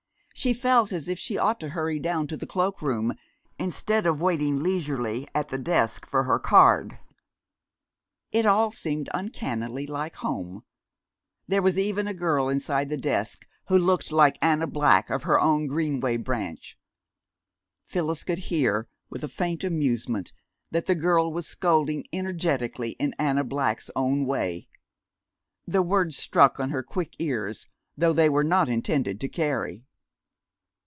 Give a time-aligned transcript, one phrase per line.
[0.33, 3.13] She felt as if she ought to hurry down to the cloak room,
[3.59, 6.97] instead of waiting leisurely at the desk for her card.
[8.31, 10.63] It all seemed uncannily like home
[11.47, 15.39] there was even a girl inside the desk who looked like Anna Black of her
[15.39, 16.75] own Greenway Branch.
[17.85, 20.33] Phyllis could hear, with a faint amusement,
[20.71, 24.69] that the girl was scolding energetically in Anna Black's own way.
[25.67, 29.85] The words struck on her quick ears, though they were not intended to carry.